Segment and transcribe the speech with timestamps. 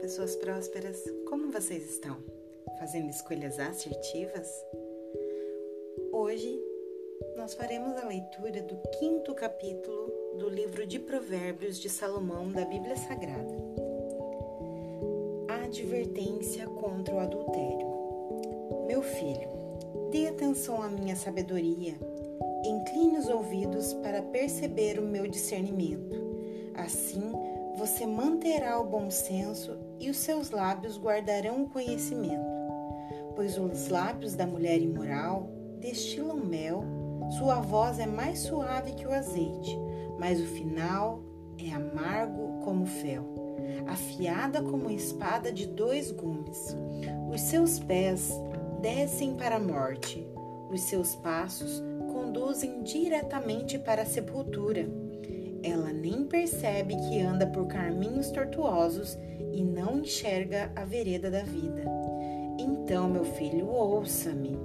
[0.00, 1.02] pessoas prósperas!
[1.26, 2.18] Como vocês estão?
[2.78, 4.46] Fazendo escolhas assertivas?
[6.12, 6.62] Hoje
[7.36, 12.94] nós faremos a leitura do quinto capítulo do livro de Provérbios de Salomão da Bíblia
[12.94, 13.56] Sagrada.
[15.48, 17.88] A advertência contra o adultério.
[18.86, 19.48] Meu filho,
[20.10, 21.94] dê atenção à minha sabedoria,
[22.64, 26.20] incline os ouvidos para perceber o meu discernimento.
[26.74, 27.32] Assim,
[27.80, 32.44] você manterá o bom senso e os seus lábios guardarão o conhecimento.
[33.34, 36.84] Pois os lábios da mulher imoral destilam mel,
[37.38, 39.78] sua voz é mais suave que o azeite,
[40.18, 41.22] mas o final
[41.58, 43.24] é amargo como fel,
[43.86, 46.76] afiada como espada de dois gumes.
[47.32, 48.30] Os seus pés
[48.82, 50.28] descem para a morte,
[50.70, 54.86] os seus passos conduzem diretamente para a sepultura
[55.62, 59.18] ela nem percebe que anda por caminhos tortuosos
[59.52, 61.84] e não enxerga a vereda da vida.
[62.58, 64.58] Então, meu filho, ouça-me.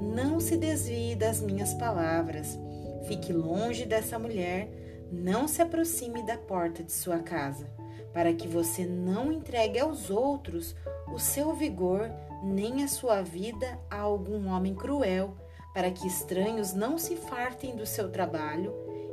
[0.00, 2.58] Não se desvie das minhas palavras.
[3.06, 4.68] Fique longe dessa mulher.
[5.10, 7.66] Não se aproxime da porta de sua casa,
[8.12, 10.74] para que você não entregue aos outros
[11.12, 12.10] o seu vigor
[12.42, 15.36] nem a sua vida a algum homem cruel,
[15.74, 18.72] para que estranhos não se fartem do seu trabalho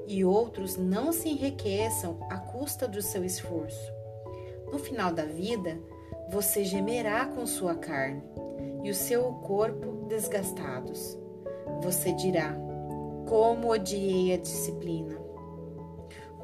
[0.09, 3.93] e outros não se enriqueçam à custa do seu esforço.
[4.71, 5.77] No final da vida,
[6.27, 8.23] você gemerá com sua carne
[8.83, 11.15] e o seu corpo desgastados.
[11.83, 12.55] Você dirá:
[13.27, 15.15] Como odiei a disciplina!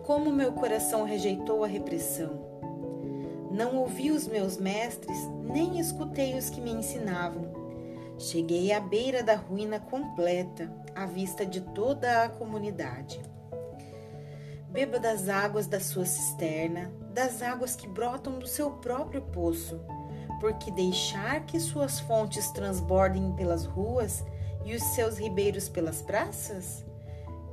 [0.03, 2.39] Como meu coração rejeitou a repressão!
[3.49, 7.66] Não ouvi os meus mestres, nem escutei os que me ensinavam.
[8.19, 13.19] Cheguei à beira da ruína completa, à vista de toda a comunidade.
[14.76, 19.80] Beba das águas da sua cisterna, das águas que brotam do seu próprio poço,
[20.42, 24.22] porque deixar que suas fontes transbordem pelas ruas
[24.66, 26.83] e os seus ribeiros pelas praças?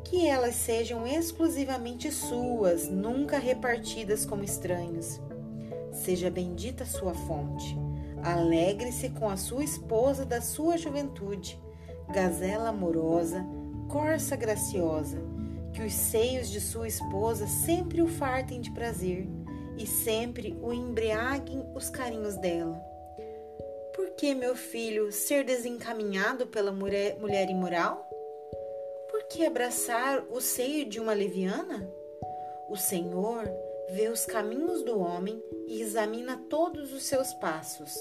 [0.02, 5.20] Que elas sejam exclusivamente suas, nunca repartidas como estranhos.
[5.92, 7.78] Seja bendita sua fonte.
[8.20, 11.56] Alegre-se com a sua esposa da sua juventude,
[12.12, 13.46] gazela amorosa,
[13.88, 15.22] corça graciosa
[15.72, 19.26] que os seios de sua esposa sempre o fartem de prazer
[19.78, 22.74] e sempre o embriaguem os carinhos dela.
[23.94, 28.08] Por que, meu filho, ser desencaminhado pela mulher, mulher imoral?
[29.10, 31.90] Por que abraçar o seio de uma leviana?
[32.68, 33.44] O Senhor
[33.90, 37.94] vê os caminhos do homem e examina todos os seus passos.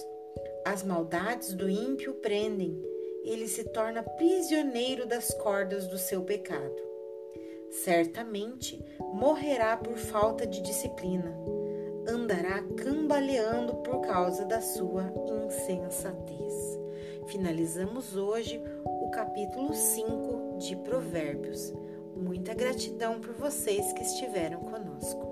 [0.66, 2.78] As maldades do ímpio prendem,
[3.24, 6.91] ele se torna prisioneiro das cordas do seu pecado
[7.72, 8.84] certamente
[9.14, 11.34] morrerá por falta de disciplina,
[12.08, 15.12] andará cambaleando por causa da sua
[15.46, 16.80] insensatez.
[17.28, 21.74] Finalizamos hoje o capítulo 5 de Provérbios.
[22.16, 25.31] Muita gratidão por vocês que estiveram conosco.